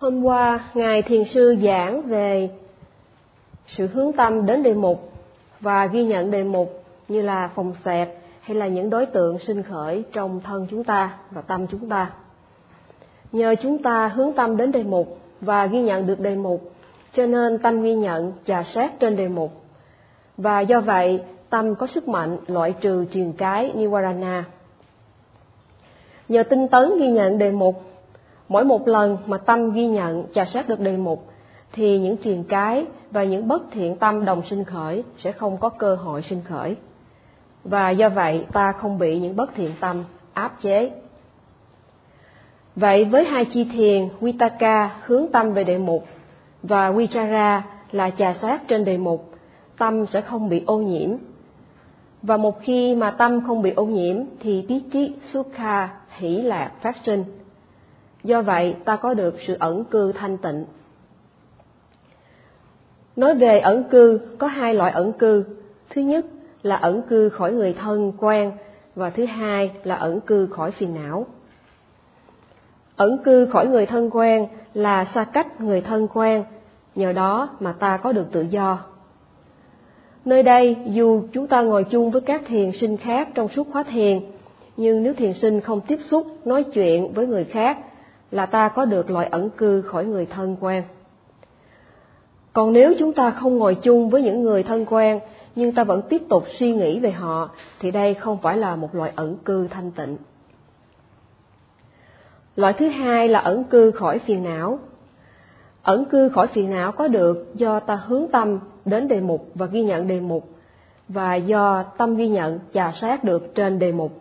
Hôm 0.00 0.22
qua, 0.22 0.60
Ngài 0.74 1.02
Thiền 1.02 1.24
Sư 1.24 1.56
giảng 1.62 2.02
về 2.02 2.50
sự 3.66 3.86
hướng 3.86 4.12
tâm 4.12 4.46
đến 4.46 4.62
đề 4.62 4.74
mục 4.74 5.12
và 5.60 5.86
ghi 5.86 6.04
nhận 6.04 6.30
đề 6.30 6.44
mục 6.44 6.84
như 7.08 7.22
là 7.22 7.50
phòng 7.54 7.74
xẹp 7.84 8.18
hay 8.40 8.56
là 8.56 8.66
những 8.66 8.90
đối 8.90 9.06
tượng 9.06 9.38
sinh 9.38 9.62
khởi 9.62 10.04
trong 10.12 10.40
thân 10.40 10.66
chúng 10.70 10.84
ta 10.84 11.18
và 11.30 11.42
tâm 11.42 11.66
chúng 11.66 11.88
ta. 11.88 12.10
Nhờ 13.32 13.54
chúng 13.62 13.82
ta 13.82 14.08
hướng 14.08 14.32
tâm 14.32 14.56
đến 14.56 14.72
đề 14.72 14.82
mục 14.82 15.18
và 15.40 15.66
ghi 15.66 15.82
nhận 15.82 16.06
được 16.06 16.20
đề 16.20 16.34
mục, 16.34 16.72
cho 17.12 17.26
nên 17.26 17.58
tâm 17.58 17.82
ghi 17.82 17.94
nhận 17.94 18.32
trà 18.46 18.62
sát 18.62 19.00
trên 19.00 19.16
đề 19.16 19.28
mục. 19.28 19.52
Và 20.36 20.60
do 20.60 20.80
vậy, 20.80 21.20
tâm 21.50 21.74
có 21.74 21.86
sức 21.86 22.08
mạnh 22.08 22.36
loại 22.46 22.74
trừ 22.80 23.04
truyền 23.12 23.32
cái 23.32 23.72
Niwarana. 23.76 24.42
Nhờ 26.28 26.42
tinh 26.42 26.68
tấn 26.68 26.98
ghi 26.98 27.08
nhận 27.10 27.38
đề 27.38 27.50
mục 27.50 27.89
mỗi 28.50 28.64
một 28.64 28.88
lần 28.88 29.16
mà 29.26 29.38
tâm 29.38 29.70
ghi 29.70 29.86
nhận 29.86 30.24
trà 30.34 30.44
sát 30.44 30.68
được 30.68 30.80
đề 30.80 30.96
mục, 30.96 31.26
thì 31.72 31.98
những 31.98 32.16
truyền 32.24 32.42
cái 32.42 32.86
và 33.10 33.24
những 33.24 33.48
bất 33.48 33.62
thiện 33.70 33.96
tâm 33.96 34.24
đồng 34.24 34.42
sinh 34.50 34.64
khởi 34.64 35.04
sẽ 35.18 35.32
không 35.32 35.56
có 35.56 35.68
cơ 35.68 35.94
hội 35.94 36.22
sinh 36.22 36.40
khởi. 36.44 36.76
Và 37.64 37.90
do 37.90 38.08
vậy, 38.08 38.44
ta 38.52 38.72
không 38.72 38.98
bị 38.98 39.18
những 39.20 39.36
bất 39.36 39.50
thiện 39.54 39.70
tâm 39.80 40.04
áp 40.32 40.60
chế. 40.62 40.90
Vậy 42.76 43.04
với 43.04 43.24
hai 43.24 43.44
chi 43.44 43.64
thiền, 43.64 44.08
vitaka 44.20 44.90
hướng 45.04 45.26
tâm 45.32 45.52
về 45.52 45.64
đề 45.64 45.78
mục 45.78 46.06
và 46.62 46.90
vichara 46.90 47.66
là 47.92 48.10
trà 48.10 48.34
sát 48.34 48.68
trên 48.68 48.84
đề 48.84 48.98
mục, 48.98 49.32
tâm 49.78 50.06
sẽ 50.06 50.20
không 50.20 50.48
bị 50.48 50.62
ô 50.66 50.78
nhiễm. 50.78 51.10
Và 52.22 52.36
một 52.36 52.60
khi 52.60 52.94
mà 52.94 53.10
tâm 53.10 53.46
không 53.46 53.62
bị 53.62 53.70
ô 53.70 53.84
nhiễm, 53.84 54.16
thì 54.40 54.64
piti 54.68 55.12
sukha, 55.32 55.88
hỷ 56.18 56.42
lạc, 56.42 56.70
phát 56.80 56.96
sinh 57.06 57.24
do 58.24 58.42
vậy, 58.42 58.76
ta 58.84 58.96
có 58.96 59.14
được 59.14 59.36
sự 59.46 59.56
ẩn 59.58 59.84
cư 59.84 60.12
thanh 60.12 60.38
tịnh. 60.38 60.64
Nói 63.16 63.34
về 63.34 63.58
ẩn 63.58 63.84
cư, 63.84 64.20
có 64.38 64.46
hai 64.46 64.74
loại 64.74 64.92
ẩn 64.92 65.12
cư. 65.12 65.44
Thứ 65.90 66.00
nhất 66.00 66.26
là 66.62 66.76
ẩn 66.76 67.02
cư 67.02 67.28
khỏi 67.28 67.52
người 67.52 67.72
thân, 67.72 68.12
quen, 68.18 68.52
và 68.94 69.10
thứ 69.10 69.24
hai 69.24 69.70
là 69.84 69.94
ẩn 69.94 70.20
cư 70.20 70.46
khỏi 70.46 70.70
phiền 70.70 70.94
não. 70.94 71.26
Ẩn 72.96 73.18
cư 73.24 73.46
khỏi 73.46 73.66
người 73.66 73.86
thân, 73.86 74.10
quen 74.10 74.46
là 74.74 75.06
xa 75.14 75.24
cách 75.24 75.60
người 75.60 75.80
thân, 75.80 76.08
quen. 76.14 76.44
Nhờ 76.94 77.12
đó 77.12 77.48
mà 77.60 77.72
ta 77.72 77.96
có 77.96 78.12
được 78.12 78.26
tự 78.32 78.42
do. 78.42 78.78
Nơi 80.24 80.42
đây, 80.42 80.76
dù 80.86 81.22
chúng 81.32 81.46
ta 81.46 81.62
ngồi 81.62 81.84
chung 81.84 82.10
với 82.10 82.20
các 82.20 82.42
thiền 82.46 82.70
sinh 82.80 82.96
khác 82.96 83.28
trong 83.34 83.48
suốt 83.48 83.66
khóa 83.72 83.82
thiền, 83.82 84.20
nhưng 84.76 85.02
nếu 85.02 85.14
thiền 85.14 85.32
sinh 85.42 85.60
không 85.60 85.80
tiếp 85.80 85.98
xúc, 86.10 86.46
nói 86.46 86.64
chuyện 86.64 87.12
với 87.12 87.26
người 87.26 87.44
khác 87.44 87.78
là 88.30 88.46
ta 88.46 88.68
có 88.68 88.84
được 88.84 89.10
loại 89.10 89.26
ẩn 89.26 89.50
cư 89.50 89.82
khỏi 89.82 90.04
người 90.04 90.26
thân 90.26 90.56
quen. 90.60 90.84
Còn 92.52 92.72
nếu 92.72 92.94
chúng 92.98 93.12
ta 93.12 93.30
không 93.30 93.58
ngồi 93.58 93.74
chung 93.74 94.10
với 94.10 94.22
những 94.22 94.42
người 94.42 94.62
thân 94.62 94.86
quen, 94.86 95.20
nhưng 95.56 95.72
ta 95.72 95.84
vẫn 95.84 96.02
tiếp 96.02 96.22
tục 96.28 96.44
suy 96.58 96.74
nghĩ 96.74 97.00
về 97.00 97.10
họ, 97.12 97.50
thì 97.80 97.90
đây 97.90 98.14
không 98.14 98.38
phải 98.42 98.56
là 98.56 98.76
một 98.76 98.94
loại 98.94 99.12
ẩn 99.16 99.36
cư 99.36 99.68
thanh 99.68 99.90
tịnh. 99.90 100.16
Loại 102.56 102.72
thứ 102.72 102.88
hai 102.88 103.28
là 103.28 103.38
ẩn 103.38 103.64
cư 103.64 103.90
khỏi 103.90 104.18
phiền 104.18 104.42
não. 104.44 104.78
Ẩn 105.82 106.04
cư 106.04 106.28
khỏi 106.28 106.46
phiền 106.46 106.70
não 106.70 106.92
có 106.92 107.08
được 107.08 107.54
do 107.54 107.80
ta 107.80 107.94
hướng 107.94 108.26
tâm 108.32 108.58
đến 108.84 109.08
đề 109.08 109.20
mục 109.20 109.48
và 109.54 109.66
ghi 109.66 109.82
nhận 109.82 110.06
đề 110.06 110.20
mục, 110.20 110.48
và 111.08 111.34
do 111.34 111.82
tâm 111.82 112.16
ghi 112.16 112.28
nhận 112.28 112.58
trà 112.74 112.92
sát 113.00 113.24
được 113.24 113.54
trên 113.54 113.78
đề 113.78 113.92
mục. 113.92 114.12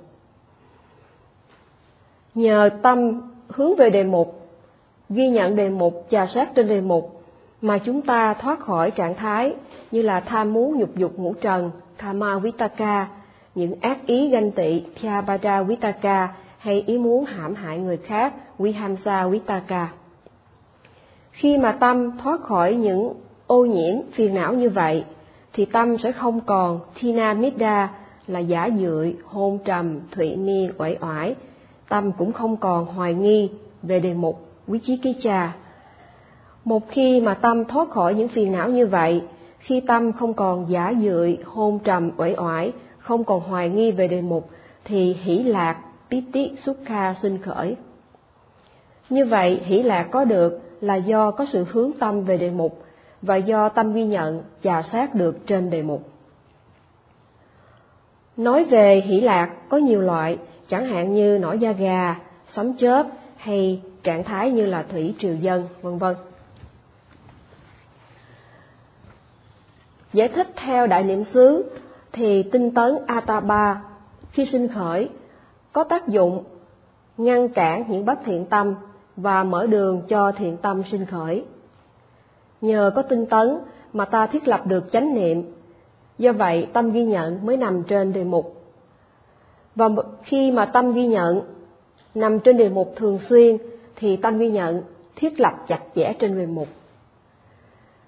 Nhờ 2.36 2.70
tâm 2.82 3.22
hướng 3.50 3.76
về 3.76 3.90
đề 3.90 4.04
mục, 4.04 4.50
ghi 5.10 5.28
nhận 5.28 5.56
đề 5.56 5.70
mục, 5.70 6.08
trà 6.12 6.28
sát 6.28 6.56
trên 6.56 6.68
đề 6.68 6.82
mục 6.82 7.24
mà 7.62 7.78
chúng 7.78 8.02
ta 8.02 8.34
thoát 8.34 8.60
khỏi 8.60 8.92
trạng 8.92 9.16
thái 9.16 9.54
như 9.92 10.02
là 10.02 10.20
tham 10.20 10.54
muốn 10.54 10.80
nhục 10.80 10.96
dục 10.96 11.12
ngũ 11.18 11.34
trần, 11.34 11.72
kama 11.98 12.40
vitaka, 12.40 13.08
những 13.56 13.76
ác 13.82 14.08
ý 14.08 14.30
ganh 14.30 14.52
tị, 14.52 14.84
pyabada 15.02 15.64
vitaka 15.64 16.34
hay 16.58 16.84
ý 16.88 16.98
muốn 16.98 17.26
hãm 17.26 17.56
hại 17.56 17.78
người 17.78 17.98
khác, 17.98 18.34
vihamsa 18.60 19.28
vitaka. 19.28 19.90
Khi 21.32 21.58
mà 21.58 21.72
tâm 21.72 22.18
thoát 22.18 22.42
khỏi 22.42 22.76
những 22.76 23.14
ô 23.48 23.66
nhiễm 23.66 23.96
phiền 24.14 24.36
não 24.36 24.54
như 24.54 24.70
vậy, 24.70 25.06
thì 25.54 25.66
tâm 25.66 25.98
sẽ 25.98 26.12
không 26.12 26.42
còn 26.42 26.80
thina 26.96 27.34
midda 27.34 27.90
là 28.28 28.40
giả 28.40 28.70
dưỡi, 28.80 29.16
hôn 29.26 29.60
trầm, 29.66 30.00
thụy 30.12 30.36
miên, 30.36 30.72
uể 30.78 30.98
oải, 31.02 31.36
tâm 31.90 32.12
cũng 32.12 32.32
không 32.32 32.58
còn 32.58 32.86
hoài 32.86 33.14
nghi 33.14 33.50
về 33.84 34.00
đề 34.00 34.14
mục 34.14 34.50
quý 34.70 34.80
chí 34.80 34.98
ký 34.98 35.16
trà. 35.24 35.56
Một 36.66 36.90
khi 36.90 37.22
mà 37.22 37.34
tâm 37.34 37.66
thoát 37.66 37.90
khỏi 37.90 38.14
những 38.14 38.28
phiền 38.28 38.52
não 38.52 38.70
như 38.70 38.88
vậy, 38.88 39.24
khi 39.60 39.80
tâm 39.80 40.12
không 40.12 40.34
còn 40.34 40.70
giả 40.70 40.94
dưỡi, 41.02 41.38
hôn 41.46 41.80
trầm, 41.80 42.12
uể 42.18 42.36
oải, 42.38 42.72
không 42.98 43.24
còn 43.24 43.40
hoài 43.40 43.70
nghi 43.70 43.92
về 43.92 44.08
đề 44.08 44.22
mục, 44.22 44.50
thì 44.84 45.14
hỷ 45.14 45.44
lạc, 45.44 45.82
piti, 46.10 46.52
sukha 46.66 47.16
sinh 47.22 47.38
khởi. 47.38 47.76
Như 49.10 49.26
vậy, 49.26 49.62
hỷ 49.66 49.84
lạc 49.84 50.04
có 50.12 50.26
được 50.26 50.62
là 50.82 50.96
do 50.96 51.32
có 51.32 51.46
sự 51.54 51.66
hướng 51.72 51.92
tâm 52.00 52.24
về 52.24 52.38
đề 52.38 52.50
mục 52.50 52.84
và 53.22 53.36
do 53.36 53.70
tâm 53.70 53.94
ghi 53.94 54.06
nhận, 54.06 54.44
trà 54.64 54.82
sát 54.82 55.16
được 55.16 55.48
trên 55.48 55.70
đề 55.70 55.82
mục. 55.82 56.10
Nói 58.38 58.64
về 58.64 59.02
hỷ 59.06 59.22
lạc 59.22 59.70
có 59.70 59.78
nhiều 59.78 60.02
loại, 60.02 60.38
chẳng 60.70 60.86
hạn 60.86 61.14
như 61.14 61.38
nổi 61.42 61.60
da 61.60 61.72
gà, 61.72 62.16
sấm 62.56 62.78
chớp 62.78 63.08
hay 63.38 63.82
trạng 64.04 64.24
thái 64.24 64.52
như 64.52 64.66
là 64.66 64.84
thủy 64.84 65.16
triều 65.20 65.36
dân, 65.36 65.68
vân 65.82 65.98
vân. 65.98 66.16
Giải 70.14 70.28
thích 70.28 70.48
theo 70.56 70.88
đại 70.88 71.04
niệm 71.04 71.24
xứ 71.34 71.72
thì 72.12 72.44
tinh 72.44 72.74
tấn 72.74 72.98
Ataba 73.08 73.82
khi 74.32 74.46
sinh 74.52 74.68
khởi 74.68 75.10
có 75.74 75.84
tác 75.84 76.08
dụng 76.08 76.44
ngăn 77.18 77.50
cản 77.50 77.84
những 77.88 78.06
bất 78.06 78.20
thiện 78.26 78.46
tâm 78.46 78.76
và 79.16 79.44
mở 79.44 79.68
đường 79.68 80.02
cho 80.08 80.32
thiện 80.32 80.58
tâm 80.58 80.84
sinh 80.92 81.06
khởi. 81.06 81.46
Nhờ 82.62 82.92
có 82.96 83.02
tinh 83.02 83.26
tấn 83.26 83.60
mà 83.94 84.06
ta 84.06 84.28
thiết 84.28 84.48
lập 84.48 84.62
được 84.66 84.92
chánh 84.92 85.14
niệm, 85.14 85.54
do 86.18 86.32
vậy 86.32 86.68
tâm 86.74 86.92
ghi 86.92 87.04
nhận 87.04 87.46
mới 87.46 87.58
nằm 87.58 87.84
trên 87.84 88.14
đề 88.14 88.24
mục 88.24 88.59
và 89.80 89.90
khi 90.24 90.52
mà 90.52 90.66
tâm 90.66 90.94
ghi 90.94 91.08
nhận 91.08 91.42
nằm 92.16 92.40
trên 92.40 92.58
đề 92.58 92.70
mục 92.70 92.94
thường 92.96 93.20
xuyên 93.30 93.58
thì 93.96 94.18
tâm 94.18 94.38
ghi 94.38 94.50
nhận 94.50 94.82
thiết 95.16 95.40
lập 95.40 95.54
chặt 95.68 95.82
chẽ 95.96 96.14
trên 96.20 96.38
đề 96.38 96.46
mục. 96.46 96.68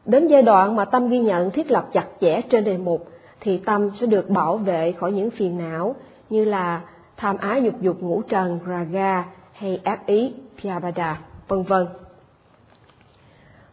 Đến 0.06 0.28
giai 0.28 0.42
đoạn 0.42 0.76
mà 0.76 0.86
tâm 0.86 1.10
ghi 1.10 1.20
nhận 1.20 1.52
thiết 1.52 1.72
lập 1.72 1.90
chặt 1.94 2.08
chẽ 2.22 2.42
trên 2.42 2.64
đề 2.64 2.78
mục 2.78 3.08
thì 3.40 3.58
tâm 3.58 3.90
sẽ 4.00 4.06
được 4.06 4.30
bảo 4.30 4.58
vệ 4.58 4.92
khỏi 4.92 5.12
những 5.12 5.32
phiền 5.32 5.58
não 5.58 5.96
như 6.30 6.46
là 6.46 6.82
tham 7.18 7.38
ái 7.38 7.64
dục 7.64 7.82
dục 7.82 8.02
ngũ 8.02 8.22
trần 8.22 8.60
raga 8.68 9.26
hay 9.54 9.80
ác 9.84 10.06
ý 10.06 10.34
pyabada 10.64 11.22
vân 11.48 11.64
vân. 11.64 11.88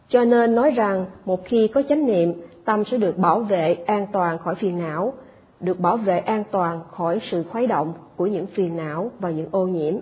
Cho 0.07 0.25
nên 0.25 0.55
nói 0.55 0.71
rằng 0.71 1.05
một 1.25 1.45
khi 1.45 1.67
có 1.67 1.81
chánh 1.89 2.05
niệm, 2.05 2.33
tâm 2.65 2.83
sẽ 2.91 2.97
được 2.97 3.17
bảo 3.17 3.39
vệ 3.39 3.73
an 3.85 4.07
toàn 4.11 4.37
khỏi 4.37 4.55
phiền 4.55 4.79
não 4.79 5.13
được 5.59 5.79
bảo 5.79 5.97
vệ 5.97 6.19
an 6.19 6.43
toàn 6.51 6.81
khỏi 6.91 7.21
sự 7.31 7.43
khuấy 7.43 7.67
động 7.67 7.93
của 8.15 8.27
những 8.27 8.47
phiền 8.47 8.77
não 8.77 9.11
và 9.19 9.29
những 9.29 9.47
ô 9.51 9.67
nhiễm. 9.67 9.95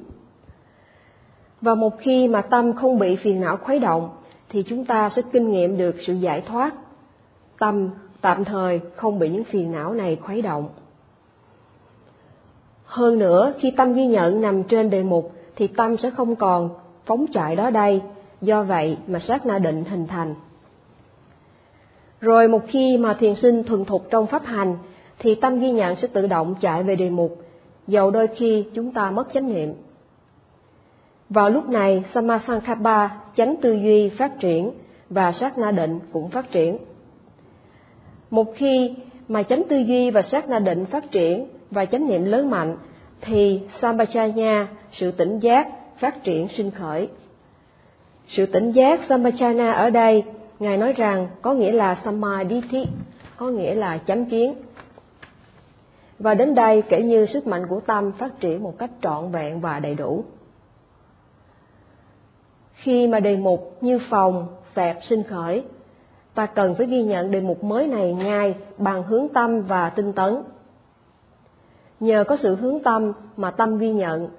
Và 1.61 1.75
một 1.75 1.99
khi 1.99 2.27
mà 2.27 2.41
tâm 2.41 2.73
không 2.73 2.99
bị 2.99 3.15
phiền 3.15 3.41
não 3.41 3.57
khuấy 3.57 3.79
động 3.79 4.09
thì 4.49 4.63
chúng 4.63 4.85
ta 4.85 5.09
sẽ 5.15 5.21
kinh 5.31 5.49
nghiệm 5.49 5.77
được 5.77 5.95
sự 6.07 6.13
giải 6.13 6.41
thoát. 6.41 6.73
Tâm 7.59 7.89
tạm 8.21 8.45
thời 8.45 8.81
không 8.95 9.19
bị 9.19 9.29
những 9.29 9.43
phiền 9.43 9.71
não 9.71 9.93
này 9.93 10.15
khuấy 10.15 10.41
động. 10.41 10.69
Hơn 12.85 13.19
nữa, 13.19 13.53
khi 13.59 13.71
tâm 13.71 13.93
ghi 13.93 14.07
nhận 14.07 14.41
nằm 14.41 14.63
trên 14.63 14.89
đề 14.89 15.03
mục 15.03 15.31
thì 15.55 15.67
tâm 15.67 15.97
sẽ 15.97 16.09
không 16.09 16.35
còn 16.35 16.69
phóng 17.05 17.25
chạy 17.33 17.55
đó 17.55 17.69
đây, 17.69 18.01
do 18.41 18.63
vậy 18.63 18.97
mà 19.07 19.19
sát 19.19 19.45
na 19.45 19.59
định 19.59 19.83
hình 19.83 20.07
thành. 20.07 20.35
Rồi 22.21 22.47
một 22.47 22.61
khi 22.67 22.97
mà 22.97 23.13
thiền 23.13 23.35
sinh 23.35 23.63
thuần 23.63 23.85
thục 23.85 24.07
trong 24.09 24.27
pháp 24.27 24.45
hành 24.45 24.77
thì 25.19 25.35
tâm 25.35 25.59
ghi 25.59 25.71
nhận 25.71 25.95
sẽ 25.95 26.07
tự 26.07 26.27
động 26.27 26.55
chạy 26.61 26.83
về 26.83 26.95
đề 26.95 27.09
mục, 27.09 27.37
dầu 27.87 28.11
đôi 28.11 28.27
khi 28.27 28.65
chúng 28.73 28.93
ta 28.93 29.11
mất 29.11 29.27
chánh 29.33 29.53
niệm. 29.53 29.73
Vào 31.29 31.49
lúc 31.49 31.69
này, 31.69 32.03
Samasankhapa, 32.13 33.07
chánh 33.35 33.55
tư 33.61 33.73
duy 33.73 34.09
phát 34.09 34.39
triển 34.39 34.71
và 35.09 35.31
sát 35.31 35.57
na 35.57 35.71
định 35.71 35.99
cũng 36.13 36.29
phát 36.29 36.51
triển. 36.51 36.77
Một 38.29 38.53
khi 38.55 38.95
mà 39.27 39.43
chánh 39.43 39.63
tư 39.69 39.77
duy 39.77 40.11
và 40.11 40.21
sát 40.21 40.49
na 40.49 40.59
định 40.59 40.85
phát 40.85 41.11
triển 41.11 41.47
và 41.71 41.85
chánh 41.85 42.07
niệm 42.07 42.25
lớn 42.25 42.49
mạnh, 42.49 42.77
thì 43.21 43.61
Sambachanya, 43.81 44.67
sự 44.91 45.11
tỉnh 45.11 45.39
giác, 45.39 45.67
phát 45.99 46.23
triển 46.23 46.47
sinh 46.57 46.71
khởi. 46.71 47.09
Sự 48.27 48.45
tỉnh 48.45 48.71
giác 48.71 48.99
Sambachana 49.09 49.71
ở 49.71 49.89
đây, 49.89 50.23
Ngài 50.59 50.77
nói 50.77 50.93
rằng 50.93 51.27
có 51.41 51.53
nghĩa 51.53 51.71
là 51.71 51.97
Samadhi, 52.03 52.61
có 53.37 53.49
nghĩa 53.49 53.75
là 53.75 53.97
chánh 53.97 54.25
kiến. 54.25 54.53
Và 56.19 56.33
đến 56.33 56.55
đây 56.55 56.81
kể 56.81 57.01
như 57.01 57.25
sức 57.25 57.47
mạnh 57.47 57.67
của 57.67 57.79
tâm 57.79 58.11
phát 58.11 58.39
triển 58.39 58.63
một 58.63 58.77
cách 58.77 58.91
trọn 59.01 59.31
vẹn 59.31 59.59
và 59.59 59.79
đầy 59.79 59.95
đủ. 59.95 60.23
Khi 62.73 63.07
mà 63.07 63.19
đề 63.19 63.37
mục 63.37 63.77
như 63.81 63.99
phòng, 64.09 64.47
xẹp 64.75 64.97
sinh 65.03 65.23
khởi, 65.23 65.63
ta 66.33 66.45
cần 66.45 66.75
phải 66.75 66.85
ghi 66.85 67.03
nhận 67.03 67.31
đề 67.31 67.41
mục 67.41 67.63
mới 67.63 67.87
này 67.87 68.13
ngay 68.13 68.55
bằng 68.77 69.03
hướng 69.03 69.27
tâm 69.29 69.61
và 69.61 69.89
tinh 69.89 70.13
tấn. 70.13 70.43
Nhờ 71.99 72.23
có 72.23 72.37
sự 72.41 72.55
hướng 72.55 72.79
tâm 72.79 73.13
mà 73.37 73.51
tâm 73.51 73.77
ghi 73.77 73.93
nhận 73.93 74.29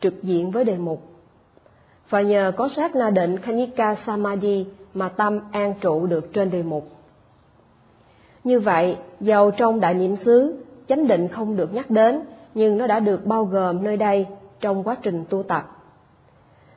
trực 0.00 0.22
diện 0.22 0.50
với 0.50 0.64
đề 0.64 0.76
mục. 0.76 1.02
Và 2.10 2.22
nhờ 2.22 2.52
có 2.56 2.68
sát 2.76 2.96
na 2.96 3.10
định 3.10 3.38
Khanika 3.38 3.96
Samadhi 4.06 4.66
mà 4.94 5.08
tâm 5.08 5.40
an 5.52 5.74
trụ 5.80 6.06
được 6.06 6.32
trên 6.32 6.50
đề 6.50 6.62
mục. 6.62 6.88
Như 8.44 8.60
vậy, 8.60 8.96
dầu 9.20 9.50
trong 9.50 9.80
đại 9.80 9.94
niệm 9.94 10.16
xứ, 10.24 10.56
chánh 10.88 11.06
định 11.06 11.28
không 11.28 11.56
được 11.56 11.74
nhắc 11.74 11.90
đến, 11.90 12.20
nhưng 12.54 12.78
nó 12.78 12.86
đã 12.86 13.00
được 13.00 13.26
bao 13.26 13.44
gồm 13.44 13.84
nơi 13.84 13.96
đây 13.96 14.26
trong 14.60 14.84
quá 14.84 14.96
trình 15.02 15.24
tu 15.28 15.42
tập. 15.42 15.76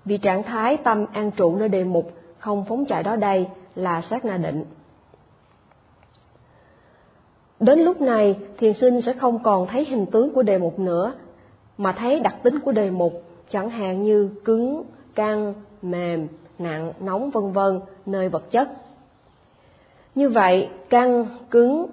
Vì 0.06 0.18
trạng 0.18 0.44
thái 0.44 0.78
tâm 0.78 1.06
an 1.14 1.32
trụ 1.32 1.56
nơi 1.56 1.70
đề 1.70 1.84
mục 1.84 2.12
không 2.38 2.66
phóng 2.66 2.86
chạy 2.86 3.04
đó 3.04 3.16
đây 3.16 3.48
là 3.76 4.02
sát 4.10 4.26
na 4.26 4.38
định. 4.38 4.66
Đến 7.60 7.80
lúc 7.80 8.02
này, 8.02 8.40
thiền 8.58 8.74
sinh 8.82 9.02
sẽ 9.06 9.14
không 9.14 9.44
còn 9.44 9.68
thấy 9.68 9.86
hình 9.86 10.06
tướng 10.06 10.34
của 10.34 10.44
đề 10.44 10.58
mục 10.58 10.80
nữa, 10.80 11.14
mà 11.78 11.92
thấy 11.92 12.20
đặc 12.20 12.36
tính 12.44 12.60
của 12.60 12.72
đề 12.72 12.90
mục, 12.90 13.14
chẳng 13.52 13.70
hạn 13.70 14.04
như 14.04 14.30
cứng, 14.46 14.84
căng, 15.16 15.54
mềm, 15.82 16.28
nặng, 16.60 16.94
nóng 17.00 17.30
vân 17.30 17.52
vân 17.52 17.80
nơi 18.06 18.30
vật 18.30 18.52
chất. 18.52 18.70
Như 20.16 20.30
vậy, 20.30 20.70
căng, 20.90 21.26
cứng, 21.52 21.86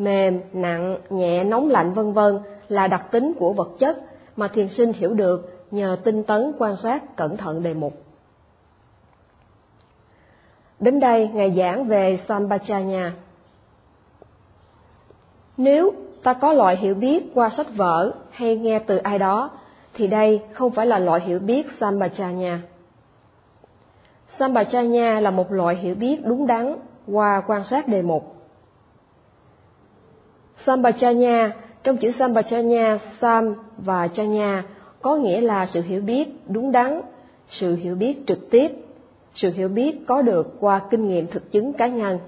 mềm, 0.00 0.40
nặng, 0.52 0.98
nhẹ, 1.10 1.44
nóng 1.44 1.68
lạnh 1.68 1.92
vân 1.92 2.12
vân 2.12 2.38
là 2.68 2.86
đặc 2.86 3.06
tính 3.10 3.32
của 3.38 3.52
vật 3.52 3.68
chất 3.78 3.98
mà 4.36 4.48
thiền 4.48 4.68
sinh 4.76 4.92
hiểu 4.92 5.14
được 5.14 5.66
nhờ 5.70 5.96
tinh 6.04 6.22
tấn 6.22 6.52
quan 6.58 6.76
sát 6.82 7.16
cẩn 7.16 7.36
thận 7.36 7.62
đề 7.62 7.74
mục. 7.74 7.92
Đến 10.80 11.00
đây, 11.00 11.28
Ngài 11.28 11.54
giảng 11.56 11.84
về 11.84 12.20
Sambachanya. 12.28 13.12
Nếu 15.56 15.92
ta 16.22 16.34
có 16.34 16.52
loại 16.52 16.76
hiểu 16.76 16.94
biết 16.94 17.30
qua 17.34 17.50
sách 17.56 17.66
vở 17.76 18.12
hay 18.30 18.56
nghe 18.56 18.78
từ 18.78 18.96
ai 18.96 19.18
đó, 19.18 19.50
thì 19.94 20.06
đây 20.06 20.40
không 20.52 20.70
phải 20.70 20.86
là 20.86 20.98
loại 20.98 21.20
hiểu 21.20 21.38
biết 21.38 21.66
Sambachanya. 21.80 22.60
Sambachanya 24.38 25.20
là 25.20 25.30
một 25.30 25.52
loại 25.52 25.76
hiểu 25.76 25.94
biết 25.94 26.20
đúng 26.24 26.46
đắn 26.46 26.76
qua 27.06 27.42
quan 27.46 27.64
sát 27.64 27.88
đề 27.88 28.02
mục. 28.02 28.39
Sambachanya, 30.66 31.52
trong 31.82 31.96
chữ 31.96 32.12
Sambachanya, 32.18 32.98
Sam 33.20 33.54
và 33.78 34.08
Chanya 34.08 34.64
có 35.02 35.16
nghĩa 35.16 35.40
là 35.40 35.66
sự 35.66 35.82
hiểu 35.82 36.00
biết 36.00 36.28
đúng 36.48 36.72
đắn, 36.72 37.00
sự 37.48 37.76
hiểu 37.76 37.94
biết 37.94 38.18
trực 38.26 38.50
tiếp, 38.50 38.68
sự 39.34 39.50
hiểu 39.50 39.68
biết 39.68 40.06
có 40.06 40.22
được 40.22 40.56
qua 40.60 40.80
kinh 40.90 41.08
nghiệm 41.08 41.26
thực 41.26 41.52
chứng 41.52 41.72
cá 41.72 41.86
nhân. 41.86 42.18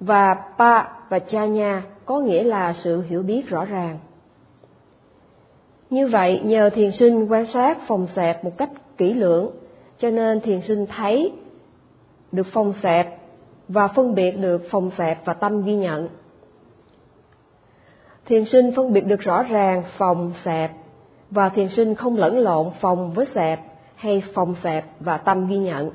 Và 0.00 0.34
Pa 0.58 0.88
và 1.08 1.18
Chanya 1.18 1.82
có 2.04 2.20
nghĩa 2.20 2.42
là 2.42 2.72
sự 2.72 3.02
hiểu 3.08 3.22
biết 3.22 3.48
rõ 3.48 3.64
ràng. 3.64 3.98
Như 5.90 6.08
vậy, 6.08 6.40
nhờ 6.44 6.70
thiền 6.70 6.92
sinh 6.92 7.32
quan 7.32 7.46
sát 7.46 7.78
phòng 7.88 8.06
xẹp 8.16 8.44
một 8.44 8.52
cách 8.58 8.70
kỹ 8.96 9.14
lưỡng, 9.14 9.50
cho 9.98 10.10
nên 10.10 10.40
thiền 10.40 10.60
sinh 10.68 10.86
thấy 10.86 11.32
được 12.32 12.46
phòng 12.52 12.72
xẹp 12.82 13.18
và 13.68 13.88
phân 13.88 14.14
biệt 14.14 14.30
được 14.30 14.62
phòng 14.70 14.90
xẹp 14.98 15.24
và 15.24 15.34
tâm 15.34 15.64
ghi 15.64 15.74
nhận. 15.74 16.08
Thiền 18.26 18.44
sinh 18.44 18.72
phân 18.76 18.92
biệt 18.92 19.06
được 19.06 19.20
rõ 19.20 19.42
ràng 19.42 19.82
phòng 19.98 20.32
xẹp 20.44 20.70
và 21.30 21.48
thiền 21.48 21.68
sinh 21.68 21.94
không 21.94 22.16
lẫn 22.16 22.38
lộn 22.38 22.70
phòng 22.80 23.12
với 23.12 23.26
xẹp 23.34 23.60
hay 23.94 24.22
phòng 24.34 24.54
xẹp 24.62 24.84
và 25.00 25.18
tâm 25.18 25.46
ghi 25.46 25.58
nhận. 25.58 25.90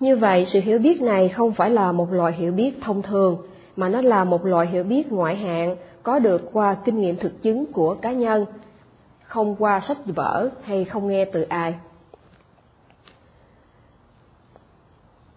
Như 0.00 0.16
vậy, 0.16 0.46
sự 0.46 0.60
hiểu 0.60 0.78
biết 0.78 1.02
này 1.02 1.28
không 1.28 1.52
phải 1.52 1.70
là 1.70 1.92
một 1.92 2.12
loại 2.12 2.32
hiểu 2.32 2.52
biết 2.52 2.78
thông 2.82 3.02
thường, 3.02 3.36
mà 3.76 3.88
nó 3.88 4.00
là 4.00 4.24
một 4.24 4.46
loại 4.46 4.66
hiểu 4.66 4.84
biết 4.84 5.12
ngoại 5.12 5.36
hạng 5.36 5.76
có 6.02 6.18
được 6.18 6.50
qua 6.52 6.76
kinh 6.84 7.00
nghiệm 7.00 7.16
thực 7.16 7.42
chứng 7.42 7.72
của 7.72 7.94
cá 7.94 8.12
nhân, 8.12 8.46
không 9.22 9.56
qua 9.58 9.80
sách 9.80 9.98
vở 10.06 10.48
hay 10.62 10.84
không 10.84 11.08
nghe 11.08 11.24
từ 11.24 11.42
ai. 11.42 11.74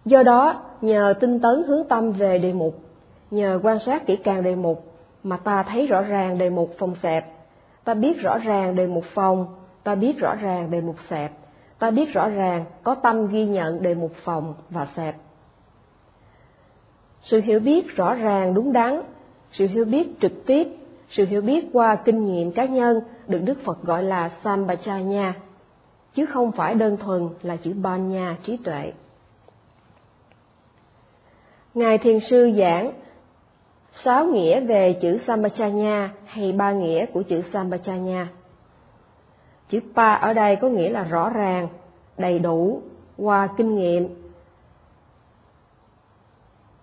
Do 0.04 0.22
đó, 0.22 0.62
nhờ 0.80 1.14
tinh 1.20 1.40
tấn 1.40 1.62
hướng 1.66 1.88
tâm 1.88 2.12
về 2.12 2.38
đề 2.38 2.52
mục, 2.52 2.78
nhờ 3.30 3.60
quan 3.62 3.78
sát 3.86 4.06
kỹ 4.06 4.16
càng 4.16 4.42
đề 4.42 4.54
mục 4.54 4.93
mà 5.24 5.36
ta 5.36 5.62
thấy 5.62 5.86
rõ 5.86 6.02
ràng 6.02 6.38
đề 6.38 6.50
mục 6.50 6.74
phòng 6.78 6.94
xẹp, 7.02 7.26
ta 7.84 7.94
biết 7.94 8.20
rõ 8.20 8.38
ràng 8.38 8.74
đề 8.74 8.86
mục 8.86 9.04
phòng, 9.14 9.46
ta 9.84 9.94
biết 9.94 10.18
rõ 10.18 10.34
ràng 10.34 10.70
đề 10.70 10.80
mục 10.80 10.96
xẹp, 11.10 11.32
ta 11.78 11.90
biết 11.90 12.12
rõ 12.12 12.28
ràng 12.28 12.64
có 12.82 12.94
tâm 12.94 13.26
ghi 13.26 13.46
nhận 13.46 13.82
đề 13.82 13.94
mục 13.94 14.12
phòng 14.24 14.54
và 14.70 14.86
xẹp. 14.96 15.16
Sự 17.20 17.40
hiểu 17.40 17.60
biết 17.60 17.96
rõ 17.96 18.14
ràng 18.14 18.54
đúng 18.54 18.72
đắn, 18.72 19.02
sự 19.52 19.66
hiểu 19.66 19.84
biết 19.84 20.20
trực 20.20 20.46
tiếp, 20.46 20.68
sự 21.08 21.26
hiểu 21.26 21.42
biết 21.42 21.68
qua 21.72 21.96
kinh 21.96 22.24
nghiệm 22.24 22.52
cá 22.52 22.64
nhân 22.64 23.00
được 23.28 23.40
Đức 23.44 23.58
Phật 23.64 23.82
gọi 23.82 24.02
là 24.02 24.30
sambhajanya 24.42 25.32
chứ 26.14 26.26
không 26.26 26.52
phải 26.52 26.74
đơn 26.74 26.96
thuần 26.96 27.28
là 27.42 27.56
chữ 27.56 27.72
Banya 27.82 28.36
trí 28.42 28.56
tuệ. 28.56 28.92
Ngài 31.74 31.98
Thiền 31.98 32.18
Sư 32.30 32.52
giảng 32.58 32.92
sáu 34.02 34.26
nghĩa 34.26 34.60
về 34.60 34.92
chữ 34.92 35.18
Sambachanya 35.26 36.10
hay 36.24 36.52
ba 36.52 36.72
nghĩa 36.72 37.06
của 37.06 37.22
chữ 37.22 37.42
Sambachanya. 37.52 38.28
Chữ 39.68 39.80
Pa 39.94 40.14
ở 40.14 40.32
đây 40.32 40.56
có 40.56 40.68
nghĩa 40.68 40.90
là 40.90 41.04
rõ 41.04 41.30
ràng, 41.30 41.68
đầy 42.18 42.38
đủ, 42.38 42.82
qua 43.18 43.48
kinh 43.56 43.74
nghiệm. 43.74 44.08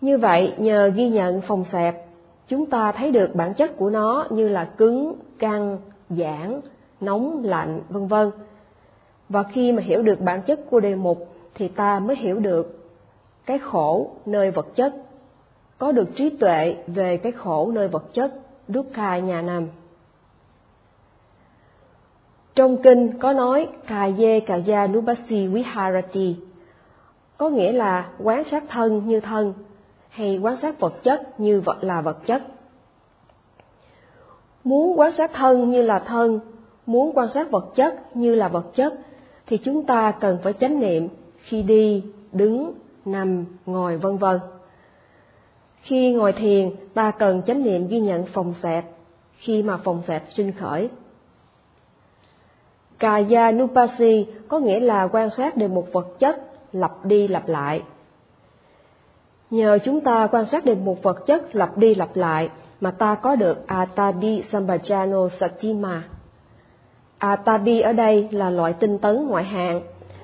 Như 0.02 0.18
vậy, 0.18 0.54
nhờ 0.58 0.92
ghi 0.96 1.10
nhận 1.10 1.42
phòng 1.42 1.66
xẹp, 1.72 2.06
chúng 2.48 2.66
ta 2.66 2.92
thấy 2.92 3.12
được 3.12 3.36
bản 3.36 3.54
chất 3.54 3.78
của 3.78 3.90
nó 3.90 4.28
như 4.30 4.50
là 4.50 4.66
cứng, 4.66 5.16
căng, 5.40 5.78
giãn, 6.10 6.62
nóng, 7.02 7.44
lạnh, 7.44 7.82
vân 7.90 8.08
vân. 8.08 8.32
Và 9.30 9.44
khi 9.44 9.72
mà 9.72 9.82
hiểu 9.82 10.04
được 10.04 10.22
bản 10.22 10.42
chất 10.42 10.60
của 10.70 10.80
đề 10.80 10.96
mục 10.96 11.28
thì 11.56 11.68
ta 11.68 12.00
mới 12.00 12.16
hiểu 12.16 12.40
được 12.40 12.90
cái 13.46 13.60
khổ 13.60 14.12
nơi 14.26 14.52
vật 14.52 14.68
chất, 14.76 14.96
có 15.82 15.92
được 15.92 16.16
trí 16.16 16.30
tuệ 16.30 16.76
về 16.88 17.18
cái 17.18 17.32
khổ 17.32 17.72
nơi 17.72 17.88
vật 17.88 18.14
chất, 18.14 18.34
Dukkha 18.68 19.20
nhà 19.20 19.42
nằm. 19.42 19.68
Trong 22.56 22.78
kinh 22.84 23.20
có 23.20 23.34
nói 23.34 23.68
Kaye 23.88 24.40
Kaya 24.40 24.88
Nubasi 24.88 25.48
Viharati, 25.48 26.36
có 27.38 27.50
nghĩa 27.50 27.72
là 27.72 28.10
quán 28.20 28.44
sát 28.52 28.64
thân 28.70 29.06
như 29.06 29.20
thân, 29.20 29.54
hay 30.10 30.38
quán 30.38 30.58
sát 30.62 30.80
vật 30.80 31.04
chất 31.04 31.40
như 31.40 31.62
vật 31.62 31.78
là 31.84 32.02
vật 32.02 32.18
chất. 32.26 32.44
Muốn 34.64 35.00
quán 35.00 35.12
sát 35.18 35.32
thân 35.34 35.70
như 35.70 35.82
là 35.82 36.00
thân, 36.00 36.40
muốn 36.86 37.12
quan 37.16 37.28
sát 37.34 37.52
vật 37.52 37.66
chất 37.76 38.16
như 38.16 38.36
là 38.36 38.48
vật 38.48 38.66
chất, 38.76 38.94
thì 39.46 39.58
chúng 39.58 39.84
ta 39.86 40.12
cần 40.12 40.38
phải 40.44 40.54
chánh 40.54 40.80
niệm 40.80 41.08
khi 41.38 41.64
đi, 41.64 42.04
đứng, 42.32 42.74
nằm, 43.06 43.46
ngồi 43.66 43.98
vân 43.98 44.18
vân. 44.18 44.40
Khi 45.82 46.14
ngồi 46.14 46.34
thiền, 46.34 46.70
ta 46.94 47.12
cần 47.12 47.42
chánh 47.48 47.64
niệm 47.64 47.88
ghi 47.88 48.00
nhận 48.00 48.26
phòng 48.34 48.54
xẹp, 48.64 48.86
khi 49.38 49.64
mà 49.64 49.78
phòng 49.78 50.02
xẹp 50.08 50.24
sinh 50.36 50.52
khởi. 50.52 50.90
Kaya 53.00 53.52
Nupasi 53.52 54.26
có 54.48 54.60
nghĩa 54.60 54.80
là 54.80 55.08
quan 55.08 55.30
sát 55.38 55.58
được 55.58 55.72
một 55.72 55.88
vật 55.92 56.20
chất 56.20 56.42
lặp 56.72 57.06
đi 57.06 57.28
lặp 57.28 57.48
lại. 57.48 57.84
Nhờ 59.50 59.80
chúng 59.86 60.02
ta 60.02 60.28
quan 60.28 60.46
sát 60.52 60.66
được 60.66 60.78
một 60.78 61.04
vật 61.04 61.26
chất 61.26 61.56
lặp 61.56 61.78
đi 61.78 61.96
lặp 61.96 62.16
lại 62.16 62.50
mà 62.82 62.92
ta 62.92 63.16
có 63.16 63.36
được 63.36 63.68
Atabi 63.68 64.44
Sambhajano 64.52 65.30
Satima. 65.40 66.04
Atabi 67.18 67.82
ở 67.82 67.94
đây 67.94 68.28
là 68.32 68.50
loại 68.50 68.74
tinh 68.74 68.98
tấn 68.98 69.28
ngoại 69.28 69.44
hạng 69.44 69.82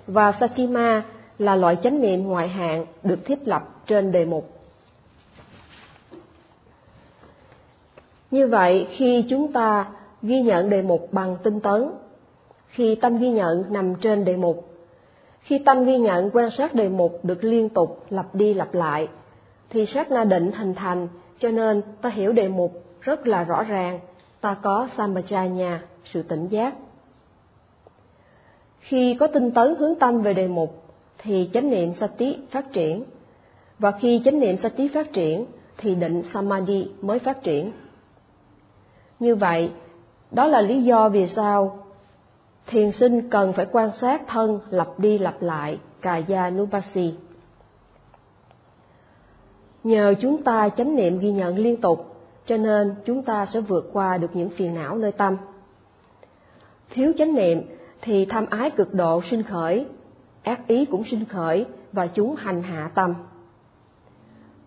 và 0.07 0.33
Satima 0.39 1.03
là 1.39 1.55
loại 1.55 1.77
chánh 1.83 2.01
niệm 2.01 2.23
ngoại 2.23 2.47
hạng 2.47 2.85
được 3.03 3.19
thiết 3.25 3.47
lập 3.47 3.63
trên 3.87 4.11
đề 4.11 4.25
mục. 4.25 4.56
Như 8.31 8.48
vậy, 8.48 8.88
khi 8.91 9.25
chúng 9.29 9.51
ta 9.51 9.86
ghi 10.22 10.41
nhận 10.41 10.69
đề 10.69 10.81
mục 10.81 11.10
bằng 11.12 11.38
tinh 11.43 11.60
tấn, 11.60 11.89
khi 12.67 12.96
tâm 12.96 13.17
ghi 13.17 13.31
nhận 13.31 13.63
nằm 13.69 13.96
trên 13.96 14.25
đề 14.25 14.36
mục, 14.36 14.69
khi 15.41 15.60
tâm 15.60 15.86
ghi 15.86 15.98
nhận 15.98 16.29
quan 16.34 16.50
sát 16.57 16.75
đề 16.75 16.89
mục 16.89 17.19
được 17.24 17.43
liên 17.43 17.69
tục 17.69 18.05
lặp 18.10 18.36
đi 18.36 18.53
lặp 18.53 18.74
lại, 18.74 19.07
thì 19.69 19.86
sát 19.86 20.12
na 20.12 20.24
định 20.24 20.51
hình 20.51 20.74
thành, 20.75 21.07
cho 21.39 21.51
nên 21.51 21.81
ta 22.01 22.10
hiểu 22.10 22.31
đề 22.31 22.48
mục 22.48 22.84
rất 23.01 23.27
là 23.27 23.43
rõ 23.43 23.63
ràng, 23.63 24.00
ta 24.41 24.55
có 24.62 24.88
Sambhajanya, 24.98 25.77
sự 26.13 26.24
tỉnh 26.24 26.48
giác. 26.48 26.74
Khi 28.79 29.15
có 29.19 29.27
tinh 29.27 29.51
tấn 29.51 29.75
hướng 29.79 29.96
tâm 29.96 30.22
về 30.22 30.34
đề 30.34 30.48
mục, 30.48 30.84
thì 31.17 31.50
chánh 31.53 31.69
niệm 31.69 31.93
sati 32.00 32.38
phát 32.51 32.74
triển. 32.74 33.03
Và 33.79 33.91
khi 33.91 34.22
chánh 34.25 34.39
niệm 34.39 34.57
sati 34.63 34.88
phát 34.88 35.13
triển 35.13 35.46
thì 35.77 35.96
định 35.96 36.24
samadhi 36.34 36.88
mới 37.01 37.19
phát 37.19 37.43
triển. 37.43 37.72
Như 39.19 39.36
vậy, 39.36 39.71
đó 40.31 40.47
là 40.47 40.62
lý 40.62 40.83
do 40.83 41.09
vì 41.09 41.27
sao 41.36 41.77
thiền 42.67 42.91
sinh 42.91 43.29
cần 43.29 43.53
phải 43.53 43.65
quan 43.71 43.89
sát 44.01 44.21
thân 44.27 44.59
lặp 44.69 44.88
đi 45.00 45.17
lặp 45.17 45.41
lại 45.41 45.79
Kaya 46.01 46.50
Nupasi. 46.50 47.13
Nhờ 49.83 50.13
chúng 50.21 50.43
ta 50.43 50.69
chánh 50.69 50.95
niệm 50.95 51.19
ghi 51.19 51.31
nhận 51.31 51.57
liên 51.57 51.81
tục, 51.81 52.15
cho 52.45 52.57
nên 52.57 52.95
chúng 53.05 53.24
ta 53.24 53.45
sẽ 53.45 53.59
vượt 53.59 53.89
qua 53.93 54.17
được 54.17 54.29
những 54.33 54.50
phiền 54.50 54.75
não 54.75 54.95
nơi 54.95 55.12
tâm. 55.12 55.38
Thiếu 56.89 57.12
chánh 57.17 57.36
niệm 57.36 57.62
thì 58.01 58.25
tham 58.25 58.45
ái 58.50 58.69
cực 58.69 58.93
độ 58.93 59.21
sinh 59.29 59.43
khởi, 59.43 59.86
ác 60.43 60.67
ý 60.67 60.86
cũng 60.86 61.03
sinh 61.12 61.25
khởi 61.25 61.65
và 61.91 62.07
chúng 62.07 62.36
hành 62.36 62.63
hạ 62.63 62.91
tâm. 62.95 63.13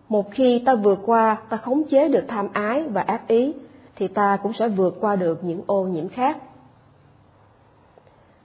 Một 0.09 0.31
khi 0.31 0.63
ta 0.65 0.75
vượt 0.75 0.99
qua, 1.05 1.37
ta 1.49 1.57
khống 1.57 1.83
chế 1.83 2.07
được 2.07 2.25
tham 2.27 2.47
ái 2.53 2.83
và 2.83 3.01
ác 3.01 3.27
ý, 3.27 3.53
thì 4.01 4.07
ta 4.07 4.37
cũng 4.43 4.53
sẽ 4.59 4.67
vượt 4.67 4.97
qua 5.01 5.15
được 5.15 5.43
những 5.43 5.61
ô 5.67 5.83
nhiễm 5.83 6.09
khác. 6.09 6.37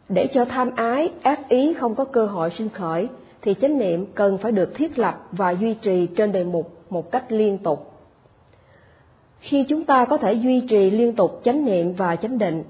Để 0.09 0.29
cho 0.35 0.45
tham 0.45 0.71
ái, 0.77 1.13
ác 1.23 1.49
ý 1.49 1.75
không 1.75 1.95
có 1.95 2.05
cơ 2.05 2.27
hội 2.27 2.51
sinh 2.59 2.69
khởi, 2.69 3.09
thì 3.43 3.55
chánh 3.55 3.79
niệm 3.79 4.07
cần 4.15 4.39
phải 4.39 4.53
được 4.53 4.75
thiết 4.75 4.99
lập 4.99 5.29
và 5.33 5.51
duy 5.51 5.75
trì 5.75 6.07
trên 6.07 6.33
đề 6.33 6.45
mục 6.45 6.73
một 6.91 7.11
cách 7.11 7.25
liên 7.33 7.59
tục. 7.59 7.93
Khi 9.41 9.65
chúng 9.69 9.85
ta 9.85 10.05
có 10.05 10.19
thể 10.19 10.33
duy 10.33 10.61
trì 10.61 10.91
liên 10.91 11.17
tục 11.17 11.41
chánh 11.45 11.65
niệm 11.65 11.95
và 11.95 12.17
chánh 12.17 12.39
định, 12.39 12.65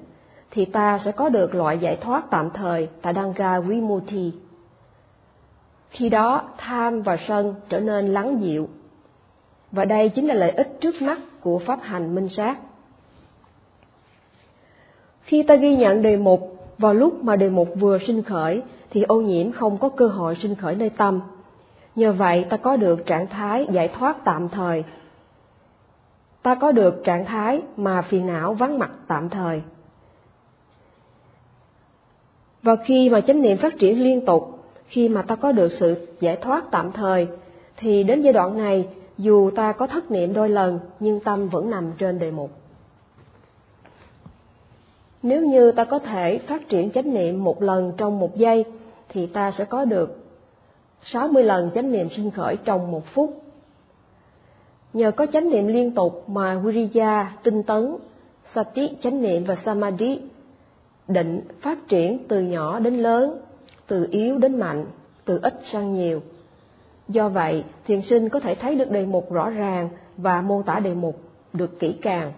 thì 0.50 0.64
ta 0.64 1.00
sẽ 1.04 1.12
có 1.12 1.28
được 1.28 1.54
loại 1.54 1.78
giải 1.78 1.96
thoát 1.96 2.30
tạm 2.30 2.50
thời 2.50 2.88
tại 3.02 3.14
Danga 3.14 3.60
Vimutti. 3.60 4.32
Khi 5.90 6.08
đó, 6.08 6.48
tham 6.58 7.02
và 7.02 7.16
sân 7.28 7.54
trở 7.68 7.80
nên 7.80 8.06
lắng 8.06 8.38
dịu. 8.40 8.68
Và 9.72 9.84
đây 9.84 10.08
chính 10.08 10.26
là 10.26 10.34
lợi 10.34 10.50
ích 10.50 10.76
trước 10.80 11.02
mắt 11.02 11.18
của 11.40 11.58
pháp 11.58 11.78
hành 11.82 12.14
minh 12.14 12.28
sát. 12.28 12.58
Khi 15.26 15.42
ta 15.42 15.54
ghi 15.54 15.76
nhận 15.76 16.02
đề 16.02 16.16
mục 16.16 16.56
vào 16.78 16.94
lúc 16.94 17.24
mà 17.24 17.36
đề 17.36 17.50
mục 17.50 17.68
vừa 17.78 17.98
sinh 18.06 18.22
khởi 18.22 18.62
thì 18.90 19.02
ô 19.02 19.20
nhiễm 19.20 19.52
không 19.52 19.78
có 19.78 19.88
cơ 19.88 20.06
hội 20.06 20.36
sinh 20.42 20.54
khởi 20.54 20.74
nơi 20.74 20.90
tâm. 20.90 21.20
Nhờ 21.94 22.12
vậy 22.12 22.44
ta 22.50 22.56
có 22.56 22.76
được 22.76 23.06
trạng 23.06 23.26
thái 23.26 23.66
giải 23.70 23.88
thoát 23.88 24.24
tạm 24.24 24.48
thời. 24.48 24.84
Ta 26.42 26.54
có 26.54 26.72
được 26.72 27.04
trạng 27.04 27.24
thái 27.24 27.62
mà 27.76 28.02
phiền 28.02 28.26
não 28.26 28.54
vắng 28.54 28.78
mặt 28.78 28.90
tạm 29.06 29.28
thời. 29.28 29.62
Và 32.62 32.76
khi 32.76 33.10
mà 33.10 33.20
chánh 33.20 33.42
niệm 33.42 33.58
phát 33.58 33.78
triển 33.78 34.02
liên 34.04 34.26
tục, 34.26 34.58
khi 34.86 35.08
mà 35.08 35.22
ta 35.22 35.36
có 35.36 35.52
được 35.52 35.72
sự 35.72 36.08
giải 36.20 36.36
thoát 36.36 36.70
tạm 36.70 36.92
thời, 36.92 37.28
thì 37.76 38.02
đến 38.02 38.22
giai 38.22 38.32
đoạn 38.32 38.58
này, 38.58 38.88
dù 39.18 39.50
ta 39.50 39.72
có 39.72 39.86
thất 39.86 40.10
niệm 40.10 40.32
đôi 40.32 40.48
lần, 40.48 40.78
nhưng 41.00 41.20
tâm 41.20 41.48
vẫn 41.48 41.70
nằm 41.70 41.92
trên 41.98 42.18
đề 42.18 42.30
mục. 42.30 42.50
Nếu 45.26 45.42
như 45.42 45.72
ta 45.72 45.84
có 45.84 45.98
thể 45.98 46.38
phát 46.38 46.68
triển 46.68 46.90
chánh 46.90 47.14
niệm 47.14 47.44
một 47.44 47.62
lần 47.62 47.92
trong 47.96 48.18
một 48.18 48.36
giây, 48.36 48.64
thì 49.08 49.26
ta 49.26 49.50
sẽ 49.50 49.64
có 49.64 49.84
được 49.84 50.18
60 51.02 51.42
lần 51.42 51.70
chánh 51.74 51.92
niệm 51.92 52.08
sinh 52.16 52.30
khởi 52.30 52.56
trong 52.56 52.90
một 52.90 53.02
phút. 53.06 53.42
Nhờ 54.92 55.10
có 55.10 55.26
chánh 55.26 55.50
niệm 55.50 55.66
liên 55.66 55.94
tục 55.94 56.28
mà 56.28 56.58
Viriya, 56.58 57.32
tinh 57.42 57.62
tấn, 57.62 57.96
Sati, 58.54 58.96
chánh 59.02 59.22
niệm 59.22 59.44
và 59.44 59.56
Samadhi 59.64 60.20
định 61.08 61.40
phát 61.60 61.78
triển 61.88 62.18
từ 62.28 62.40
nhỏ 62.40 62.78
đến 62.78 62.96
lớn, 62.98 63.38
từ 63.86 64.06
yếu 64.10 64.38
đến 64.38 64.58
mạnh, 64.58 64.86
từ 65.24 65.40
ít 65.42 65.54
sang 65.72 65.94
nhiều. 65.94 66.20
Do 67.08 67.28
vậy, 67.28 67.64
thiền 67.86 68.02
sinh 68.02 68.28
có 68.28 68.40
thể 68.40 68.54
thấy 68.54 68.74
được 68.74 68.90
đề 68.90 69.06
mục 69.06 69.32
rõ 69.32 69.50
ràng 69.50 69.88
và 70.16 70.42
mô 70.42 70.62
tả 70.62 70.80
đề 70.80 70.94
mục 70.94 71.20
được 71.52 71.78
kỹ 71.78 71.96
càng. 72.02 72.32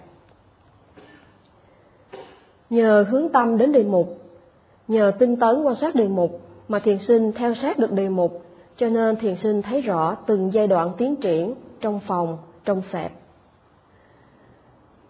Nhờ 2.70 3.06
hướng 3.10 3.28
tâm 3.28 3.58
đến 3.58 3.72
đề 3.72 3.82
mục, 3.82 4.18
nhờ 4.88 5.12
tinh 5.18 5.36
tấn 5.36 5.62
quan 5.62 5.76
sát 5.80 5.94
đề 5.94 6.08
mục 6.08 6.40
mà 6.68 6.78
thiền 6.78 6.98
sinh 6.98 7.32
theo 7.32 7.54
sát 7.54 7.78
được 7.78 7.92
đề 7.92 8.08
mục, 8.08 8.44
cho 8.76 8.88
nên 8.88 9.16
thiền 9.16 9.36
sinh 9.36 9.62
thấy 9.62 9.80
rõ 9.80 10.16
từng 10.26 10.50
giai 10.52 10.66
đoạn 10.66 10.92
tiến 10.98 11.16
triển 11.16 11.54
trong 11.80 12.00
phòng, 12.06 12.38
trong 12.64 12.82
sẹp. 12.92 13.12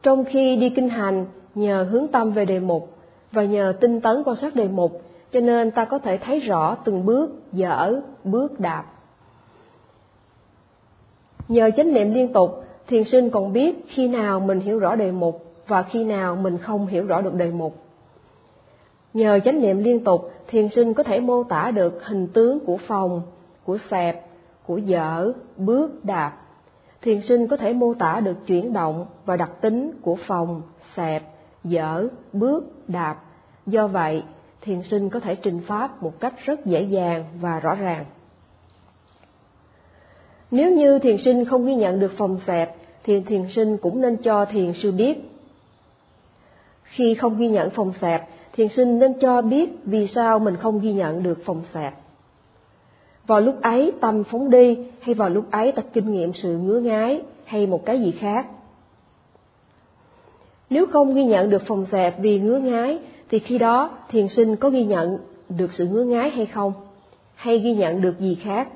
Trong 0.03 0.25
khi 0.25 0.57
đi 0.57 0.71
kinh 0.71 0.89
hành, 0.89 1.27
nhờ 1.55 1.89
hướng 1.91 2.09
tâm 2.09 2.31
về 2.31 2.45
đề 2.45 2.61
mục 2.61 2.97
và 3.33 3.45
nhờ 3.45 3.73
tinh 3.81 4.01
tấn 4.01 4.23
quan 4.25 4.37
sát 4.41 4.55
đề 4.55 4.69
mục, 4.69 5.03
cho 5.33 5.41
nên 5.41 5.71
ta 5.71 5.85
có 5.85 5.99
thể 5.99 6.19
thấy 6.19 6.41
rõ 6.41 6.75
từng 6.85 7.05
bước 7.05 7.31
dở, 7.53 8.01
bước 8.25 8.61
đạp. 8.61 8.85
Nhờ 11.49 11.71
chánh 11.77 11.93
niệm 11.95 12.13
liên 12.15 12.33
tục, 12.33 12.65
thiền 12.87 13.05
sinh 13.05 13.31
còn 13.31 13.53
biết 13.53 13.85
khi 13.89 14.09
nào 14.09 14.41
mình 14.41 14.61
hiểu 14.61 14.79
rõ 14.79 14.95
đề 14.95 15.13
mục 15.13 15.48
và 15.69 15.83
khi 15.83 16.05
nào 16.05 16.37
mình 16.37 16.59
không 16.59 16.87
hiểu 16.87 17.07
rõ 17.07 17.21
được 17.21 17.35
đề 17.35 17.51
mục. 17.51 17.77
Nhờ 19.15 19.41
chánh 19.45 19.61
niệm 19.61 19.79
liên 19.79 20.05
tục, 20.05 20.31
thiền 20.47 20.69
sinh 20.69 20.95
có 20.95 21.03
thể 21.03 21.21
mô 21.21 21.45
tả 21.45 21.71
được 21.71 22.05
hình 22.05 22.27
tướng 22.27 22.61
của 22.61 22.79
phòng, 22.87 23.23
của 23.65 23.79
xẹp, 23.91 24.27
của 24.67 24.77
dở, 24.77 25.33
bước, 25.57 26.05
đạp. 26.05 26.33
Thiền 27.03 27.21
sinh 27.29 27.47
có 27.47 27.57
thể 27.57 27.73
mô 27.73 27.95
tả 27.95 28.21
được 28.21 28.37
chuyển 28.47 28.73
động 28.73 29.07
và 29.25 29.37
đặc 29.37 29.51
tính 29.61 29.91
của 30.03 30.17
phòng, 30.27 30.63
xẹp, 30.97 31.23
dở, 31.65 32.09
bước, 32.33 32.89
đạp. 32.89 33.17
Do 33.67 33.87
vậy, 33.87 34.23
thiền 34.61 34.83
sinh 34.83 35.11
có 35.11 35.21
thể 35.21 35.35
trình 35.35 35.61
pháp 35.67 36.03
một 36.03 36.21
cách 36.21 36.35
rất 36.45 36.67
dễ 36.67 36.83
dàng 36.83 37.25
và 37.41 37.61
rõ 37.61 37.75
ràng. 37.75 38.05
Nếu 40.51 40.73
như 40.73 40.99
thiền 40.99 41.17
sinh 41.25 41.45
không 41.45 41.67
ghi 41.67 41.75
nhận 41.75 42.01
được 42.01 42.13
phòng 42.19 42.41
xẹp, 42.47 42.77
thì 43.05 43.21
thiền 43.21 43.45
sinh 43.55 43.77
cũng 43.77 44.01
nên 44.01 44.17
cho 44.17 44.45
thiền 44.45 44.73
sư 44.83 44.93
biết 44.93 45.31
khi 46.89 47.15
không 47.15 47.39
ghi 47.39 47.49
nhận 47.49 47.71
phòng 47.71 47.93
xẹp, 48.01 48.29
thiền 48.53 48.69
sinh 48.69 48.99
nên 48.99 49.13
cho 49.21 49.43
biết 49.43 49.71
vì 49.85 50.07
sao 50.07 50.39
mình 50.39 50.57
không 50.57 50.81
ghi 50.81 50.93
nhận 50.93 51.23
được 51.23 51.39
phòng 51.45 51.63
xẹp. 51.75 51.95
Vào 53.27 53.41
lúc 53.41 53.63
ấy 53.63 53.93
tâm 54.01 54.25
phóng 54.25 54.51
đi 54.51 54.79
hay 55.01 55.15
vào 55.15 55.29
lúc 55.31 55.51
ấy 55.51 55.73
ta 55.73 55.83
kinh 55.93 56.13
nghiệm 56.13 56.35
sự 56.35 56.59
ngứa 56.59 56.81
ngái 56.81 57.23
hay 57.45 57.67
một 57.67 57.85
cái 57.85 58.01
gì 58.01 58.11
khác. 58.11 58.47
Nếu 60.71 60.87
không 60.87 61.15
ghi 61.15 61.25
nhận 61.25 61.51
được 61.51 61.63
phòng 61.67 61.87
xẹp 61.93 62.21
vì 62.21 62.39
ngứa 62.41 62.59
ngái 62.59 62.99
thì 63.31 63.39
khi 63.39 63.59
đó 63.59 63.91
thiền 64.11 64.29
sinh 64.29 64.57
có 64.57 64.71
ghi 64.71 64.85
nhận 64.85 65.19
được 65.49 65.71
sự 65.73 65.87
ngứa 65.87 66.05
ngái 66.05 66.31
hay 66.31 66.47
không? 66.47 66.73
Hay 67.35 67.59
ghi 67.59 67.75
nhận 67.75 68.01
được 68.01 68.19
gì 68.19 68.35
khác? 68.43 68.69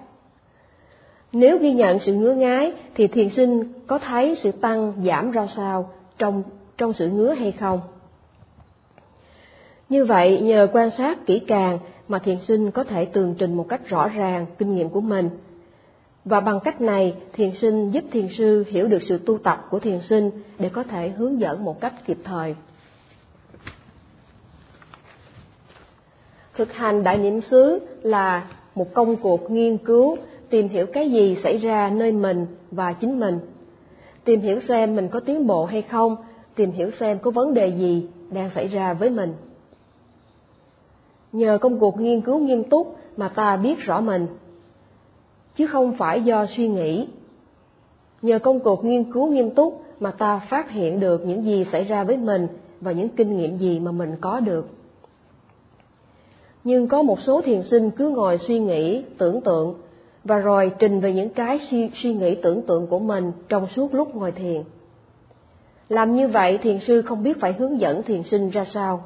Nếu 1.33 1.59
ghi 1.59 1.73
nhận 1.73 1.99
sự 1.99 2.14
ngứa 2.14 2.35
ngái 2.35 2.73
thì 2.95 3.07
thiền 3.07 3.31
sinh 3.31 3.64
có 3.87 3.99
thấy 3.99 4.37
sự 4.40 4.52
tăng 4.52 4.92
giảm 5.04 5.31
ra 5.31 5.47
sao 5.47 5.90
trong 6.19 6.42
trong 6.78 6.92
sự 6.92 7.09
ngứa 7.09 7.35
hay 7.35 7.52
không? 7.52 7.81
Như 9.93 10.05
vậy, 10.05 10.41
nhờ 10.41 10.69
quan 10.73 10.91
sát 10.99 11.27
kỹ 11.27 11.39
càng 11.47 11.79
mà 12.09 12.19
thiền 12.19 12.39
sinh 12.49 12.71
có 12.71 12.85
thể 12.85 13.05
tường 13.05 13.35
trình 13.39 13.55
một 13.55 13.69
cách 13.69 13.89
rõ 13.89 14.09
ràng 14.09 14.47
kinh 14.59 14.75
nghiệm 14.75 14.89
của 14.89 15.01
mình. 15.01 15.31
Và 16.25 16.41
bằng 16.41 16.61
cách 16.65 16.81
này, 16.81 17.15
thiền 17.33 17.51
sinh 17.61 17.91
giúp 17.91 18.05
thiền 18.13 18.29
sư 18.39 18.65
hiểu 18.69 18.89
được 18.89 18.99
sự 19.09 19.19
tu 19.27 19.39
tập 19.39 19.67
của 19.71 19.79
thiền 19.79 20.01
sinh 20.09 20.31
để 20.59 20.69
có 20.69 20.83
thể 20.83 21.09
hướng 21.09 21.41
dẫn 21.41 21.65
một 21.65 21.81
cách 21.81 21.93
kịp 22.07 22.19
thời. 22.25 22.55
Thực 26.55 26.73
hành 26.73 27.03
đại 27.03 27.19
niệm 27.19 27.41
xứ 27.51 27.79
là 28.03 28.49
một 28.75 28.95
công 28.95 29.17
cuộc 29.17 29.51
nghiên 29.51 29.79
cứu 29.79 30.17
tìm 30.51 30.69
hiểu 30.69 30.87
cái 30.87 31.11
gì 31.11 31.37
xảy 31.43 31.59
ra 31.59 31.91
nơi 31.91 32.13
mình 32.13 32.47
và 32.71 32.93
chính 32.93 33.21
mình. 33.21 33.39
Tìm 34.25 34.41
hiểu 34.41 34.61
xem 34.69 34.97
mình 34.97 35.09
có 35.09 35.21
tiến 35.21 35.47
bộ 35.47 35.65
hay 35.65 35.83
không, 35.83 36.17
tìm 36.55 36.71
hiểu 36.71 36.91
xem 37.01 37.19
có 37.19 37.31
vấn 37.31 37.55
đề 37.55 37.69
gì 37.69 38.07
đang 38.31 38.51
xảy 38.55 38.69
ra 38.69 38.95
với 38.95 39.11
mình. 39.11 39.33
Nhờ 41.33 41.59
công 41.59 41.79
cuộc 41.79 42.01
nghiên 42.01 42.21
cứu 42.21 42.39
nghiêm 42.39 42.65
túc 42.65 42.97
mà 43.17 43.29
ta 43.29 43.57
biết 43.57 43.81
rõ 43.81 44.01
mình, 44.01 44.27
chứ 45.57 45.67
không 45.67 45.93
phải 45.93 46.23
do 46.23 46.47
suy 46.57 46.69
nghĩ. 46.69 47.09
Nhờ 48.23 48.39
công 48.39 48.61
cuộc 48.61 48.85
nghiên 48.85 49.12
cứu 49.12 49.27
nghiêm 49.27 49.51
túc 49.51 49.85
mà 50.01 50.11
ta 50.11 50.39
phát 50.39 50.71
hiện 50.71 51.01
được 51.01 51.27
những 51.27 51.45
gì 51.45 51.67
xảy 51.73 51.85
ra 51.85 52.05
với 52.05 52.17
mình 52.17 52.47
và 52.81 52.93
những 52.93 53.09
kinh 53.09 53.37
nghiệm 53.37 53.59
gì 53.59 53.81
mà 53.81 53.93
mình 53.93 54.17
có 54.21 54.41
được. 54.41 54.69
Nhưng 56.65 56.89
có 56.89 57.03
một 57.03 57.21
số 57.21 57.43
thiền 57.43 57.62
sinh 57.62 57.91
cứ 57.91 58.09
ngồi 58.09 58.39
suy 58.39 58.59
nghĩ, 58.59 59.05
tưởng 59.19 59.41
tượng 59.41 59.75
và 60.25 60.37
rồi 60.37 60.73
trình 60.79 61.01
về 61.01 61.12
những 61.12 61.29
cái 61.29 61.61
suy, 61.71 61.91
suy 62.03 62.15
nghĩ 62.15 62.35
tưởng 62.35 62.62
tượng 62.62 62.87
của 62.87 62.99
mình 62.99 63.33
trong 63.49 63.67
suốt 63.77 63.95
lúc 63.95 64.17
ngồi 64.17 64.33
thiền. 64.33 64.62
Làm 65.89 66.15
như 66.15 66.29
vậy 66.29 66.59
thiền 66.59 66.79
sư 66.87 67.03
không 67.03 67.23
biết 67.23 67.41
phải 67.41 67.53
hướng 67.53 67.81
dẫn 67.81 68.03
thiền 68.03 68.23
sinh 68.23 68.51
ra 68.51 68.65
sao. 68.65 69.05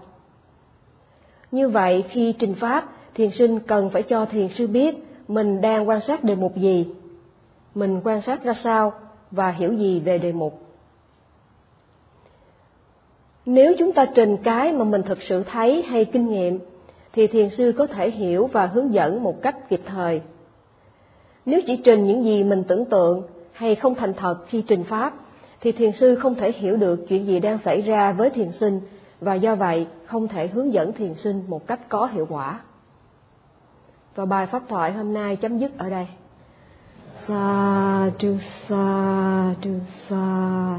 Như 1.52 1.68
vậy, 1.68 2.04
khi 2.08 2.34
trình 2.38 2.54
pháp, 2.54 2.88
thiền 3.14 3.30
sinh 3.30 3.60
cần 3.60 3.90
phải 3.90 4.02
cho 4.02 4.26
thiền 4.26 4.48
sư 4.48 4.66
biết 4.66 4.96
mình 5.28 5.60
đang 5.60 5.88
quan 5.88 6.00
sát 6.00 6.24
đề 6.24 6.34
mục 6.34 6.56
gì, 6.56 6.86
mình 7.74 8.00
quan 8.04 8.22
sát 8.22 8.44
ra 8.44 8.54
sao 8.54 8.92
và 9.30 9.50
hiểu 9.50 9.72
gì 9.72 10.00
về 10.00 10.18
đề 10.18 10.32
mục. 10.32 10.60
Nếu 13.46 13.74
chúng 13.78 13.92
ta 13.92 14.06
trình 14.14 14.36
cái 14.36 14.72
mà 14.72 14.84
mình 14.84 15.02
thực 15.02 15.22
sự 15.22 15.42
thấy 15.42 15.82
hay 15.82 16.04
kinh 16.04 16.28
nghiệm, 16.28 16.58
thì 17.12 17.26
thiền 17.26 17.50
sư 17.50 17.72
có 17.78 17.86
thể 17.86 18.10
hiểu 18.10 18.46
và 18.46 18.66
hướng 18.66 18.92
dẫn 18.92 19.22
một 19.22 19.42
cách 19.42 19.68
kịp 19.68 19.80
thời. 19.86 20.20
Nếu 21.46 21.60
chỉ 21.66 21.76
trình 21.76 22.06
những 22.06 22.24
gì 22.24 22.44
mình 22.44 22.64
tưởng 22.64 22.84
tượng 22.84 23.22
hay 23.52 23.74
không 23.74 23.94
thành 23.94 24.14
thật 24.14 24.36
khi 24.48 24.62
trình 24.62 24.84
pháp, 24.84 25.14
thì 25.60 25.72
thiền 25.72 25.92
sư 25.92 26.14
không 26.14 26.34
thể 26.34 26.52
hiểu 26.52 26.76
được 26.76 27.08
chuyện 27.08 27.26
gì 27.26 27.40
đang 27.40 27.58
xảy 27.64 27.80
ra 27.80 28.12
với 28.12 28.30
thiền 28.30 28.52
sinh 28.60 28.80
và 29.20 29.34
do 29.34 29.54
vậy, 29.54 29.86
không 30.06 30.28
thể 30.28 30.48
hướng 30.48 30.72
dẫn 30.72 30.92
thiền 30.92 31.14
sinh 31.14 31.44
một 31.48 31.66
cách 31.66 31.80
có 31.88 32.06
hiệu 32.06 32.26
quả. 32.28 32.60
Và 34.14 34.24
bài 34.24 34.46
pháp 34.46 34.62
thoại 34.68 34.92
hôm 34.92 35.14
nay 35.14 35.36
chấm 35.36 35.58
dứt 35.58 35.78
ở 35.78 35.90
đây. 35.90 36.08
Sa 37.28 38.10
du 38.20 38.36
sa 38.68 39.54
du 39.64 39.78
sa 40.08 40.78